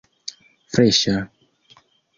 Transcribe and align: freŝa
freŝa 0.71 1.15